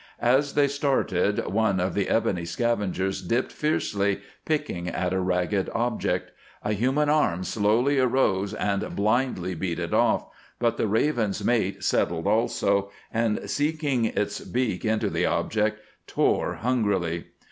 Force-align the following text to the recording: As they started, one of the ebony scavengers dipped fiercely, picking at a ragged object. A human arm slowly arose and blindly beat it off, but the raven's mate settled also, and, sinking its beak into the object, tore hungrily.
As 0.19 0.55
they 0.55 0.67
started, 0.67 1.45
one 1.45 1.79
of 1.79 1.93
the 1.93 2.09
ebony 2.09 2.43
scavengers 2.43 3.21
dipped 3.21 3.51
fiercely, 3.51 4.21
picking 4.45 4.87
at 4.87 5.13
a 5.13 5.19
ragged 5.19 5.69
object. 5.75 6.31
A 6.63 6.73
human 6.73 7.07
arm 7.07 7.43
slowly 7.43 7.99
arose 7.99 8.55
and 8.55 8.95
blindly 8.95 9.53
beat 9.53 9.77
it 9.77 9.93
off, 9.93 10.25
but 10.57 10.77
the 10.77 10.87
raven's 10.87 11.43
mate 11.43 11.83
settled 11.83 12.25
also, 12.25 12.89
and, 13.13 13.47
sinking 13.47 14.05
its 14.05 14.39
beak 14.39 14.83
into 14.85 15.07
the 15.11 15.27
object, 15.27 15.79
tore 16.07 16.55
hungrily. 16.55 17.27